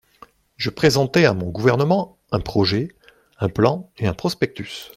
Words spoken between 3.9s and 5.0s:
et un prospectus…